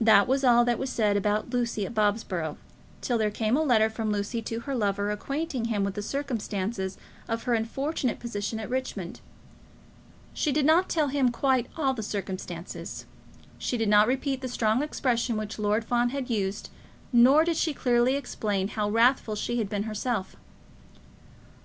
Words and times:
That 0.00 0.28
was 0.28 0.44
all 0.44 0.64
that 0.64 0.78
was 0.78 0.90
said 0.90 1.16
about 1.16 1.50
Lucy 1.50 1.84
at 1.84 1.92
Bobsborough, 1.92 2.56
till 3.00 3.18
there 3.18 3.32
came 3.32 3.56
a 3.56 3.64
letter 3.64 3.90
from 3.90 4.12
Lucy 4.12 4.40
to 4.42 4.60
her 4.60 4.76
lover 4.76 5.10
acquainting 5.10 5.64
him 5.64 5.82
with 5.82 5.94
the 5.94 6.02
circumstances 6.02 6.96
of 7.26 7.42
her 7.42 7.54
unfortunate 7.54 8.20
position 8.20 8.60
at 8.60 8.70
Richmond. 8.70 9.20
She 10.32 10.52
did 10.52 10.64
not 10.64 10.88
tell 10.88 11.08
him 11.08 11.32
quite 11.32 11.66
all 11.76 11.94
the 11.94 12.02
circumstances. 12.04 13.06
She 13.58 13.76
did 13.76 13.88
not 13.88 14.06
repeat 14.06 14.40
the 14.40 14.46
strong 14.46 14.84
expressions 14.84 15.36
which 15.36 15.58
Lord 15.58 15.84
Fawn 15.84 16.10
had 16.10 16.30
used, 16.30 16.70
nor 17.12 17.42
did 17.42 17.56
she 17.56 17.74
clearly 17.74 18.14
explain 18.14 18.68
how 18.68 18.88
wrathful 18.88 19.34
she 19.34 19.58
had 19.58 19.68
been 19.68 19.82
herself. 19.82 20.36